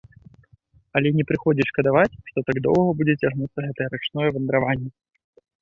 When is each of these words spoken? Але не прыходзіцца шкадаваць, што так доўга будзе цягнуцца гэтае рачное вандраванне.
Але 0.99 1.09
не 1.17 1.25
прыходзіцца 1.31 1.67
шкадаваць, 1.71 2.17
што 2.31 2.45
так 2.49 2.57
доўга 2.69 2.97
будзе 3.03 3.17
цягнуцца 3.25 3.59
гэтае 3.67 3.87
рачное 3.97 4.29
вандраванне. 4.39 4.89